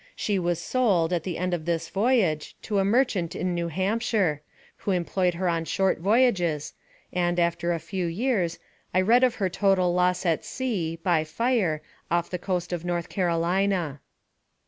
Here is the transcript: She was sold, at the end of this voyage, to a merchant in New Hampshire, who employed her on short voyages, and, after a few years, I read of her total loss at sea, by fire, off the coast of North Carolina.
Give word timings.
She 0.15 0.39
was 0.39 0.57
sold, 0.59 1.13
at 1.13 1.21
the 1.21 1.37
end 1.37 1.53
of 1.53 1.65
this 1.65 1.87
voyage, 1.89 2.55
to 2.63 2.79
a 2.79 2.83
merchant 2.83 3.35
in 3.35 3.53
New 3.53 3.67
Hampshire, 3.67 4.41
who 4.77 4.89
employed 4.89 5.35
her 5.35 5.47
on 5.47 5.63
short 5.65 5.99
voyages, 5.99 6.73
and, 7.13 7.39
after 7.39 7.71
a 7.71 7.77
few 7.77 8.07
years, 8.07 8.57
I 8.95 9.01
read 9.01 9.23
of 9.23 9.35
her 9.35 9.47
total 9.47 9.93
loss 9.93 10.25
at 10.25 10.43
sea, 10.43 10.95
by 10.95 11.23
fire, 11.23 11.83
off 12.09 12.31
the 12.31 12.39
coast 12.39 12.73
of 12.73 12.83
North 12.83 13.09
Carolina. 13.09 13.99